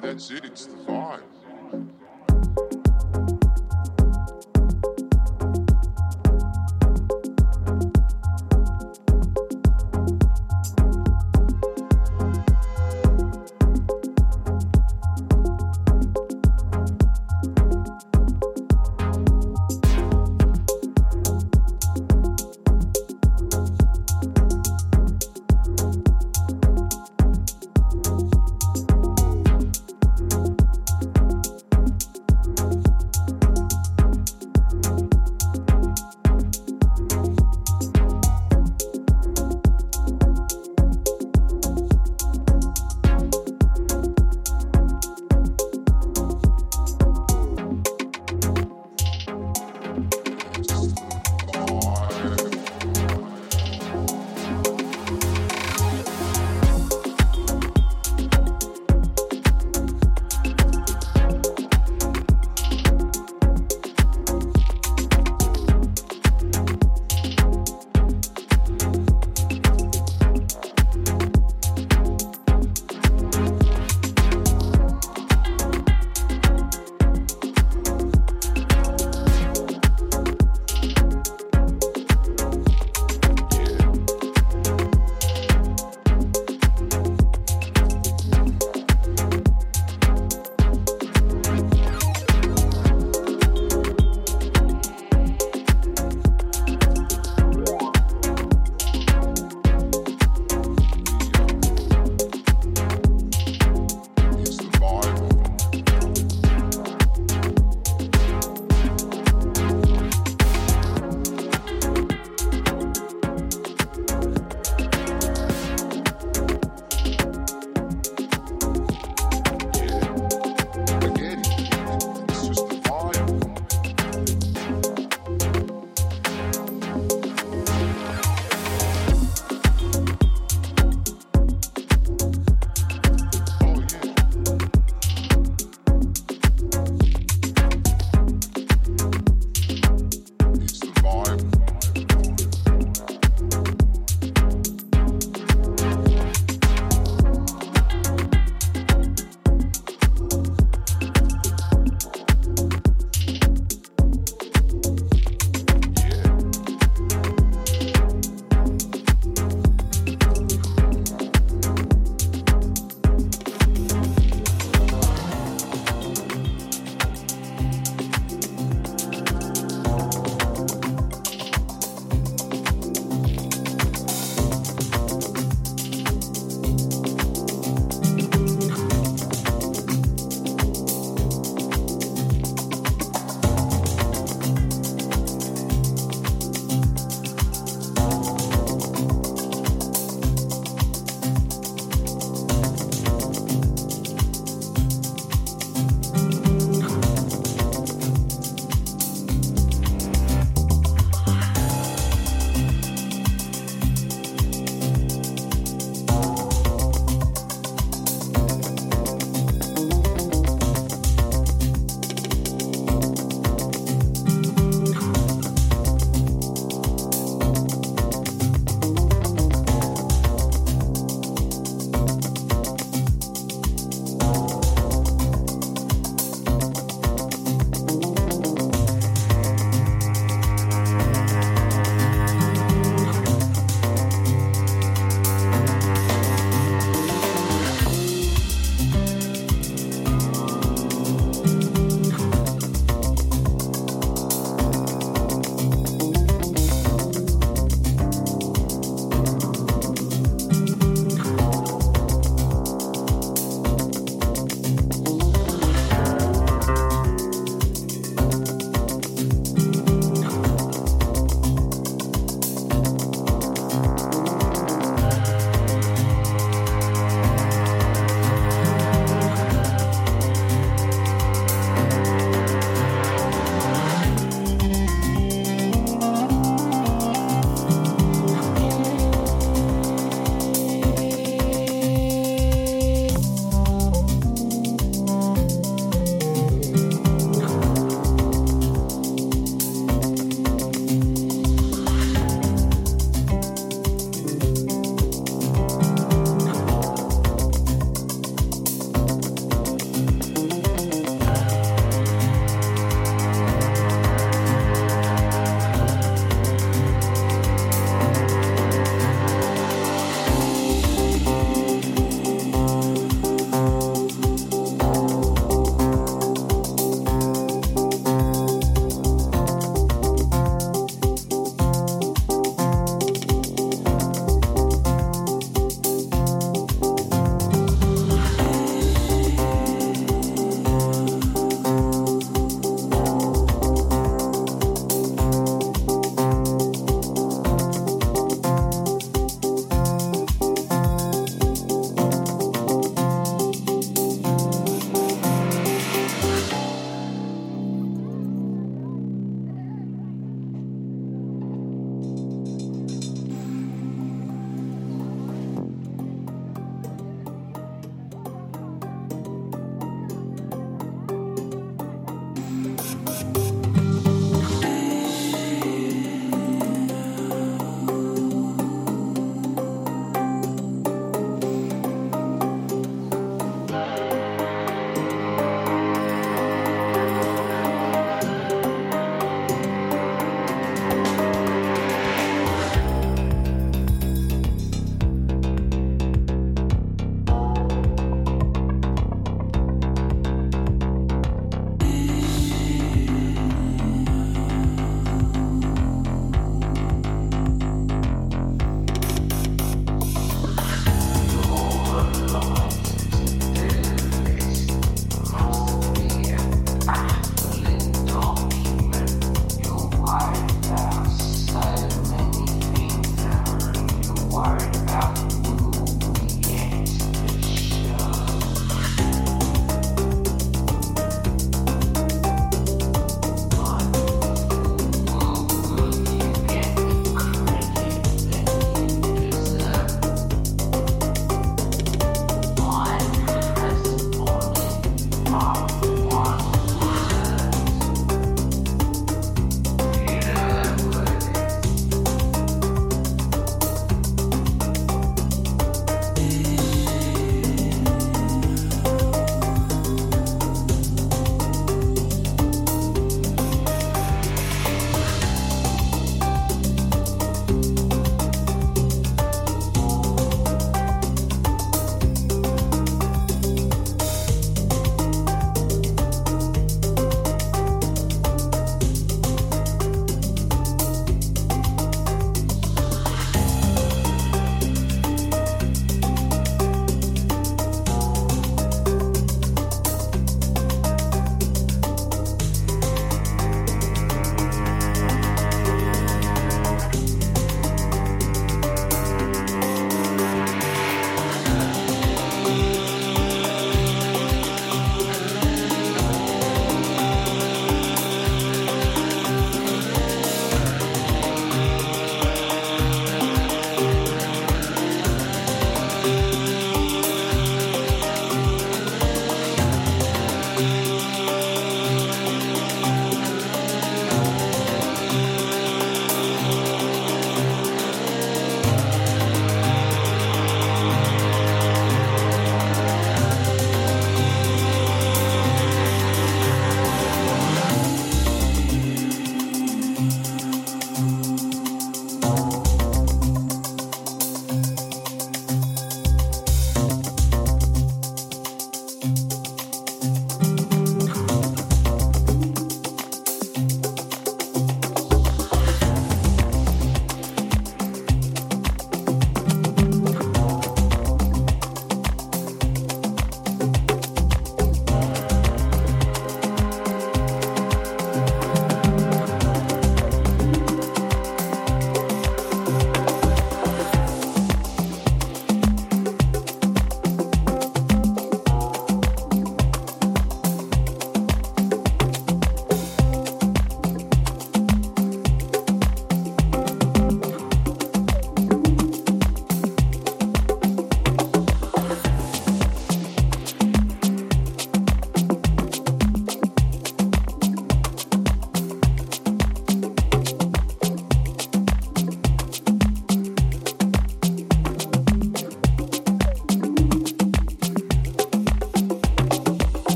that's 0.00 0.30
it. 0.30 0.44
It's 0.44 0.66
the 0.66 0.76
vibe. 0.78 1.37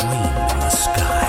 dream 0.00 0.12
in 0.12 0.60
the 0.60 0.70
sky. 0.70 1.19